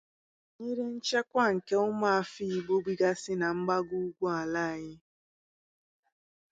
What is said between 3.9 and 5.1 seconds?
ugwu ala anyị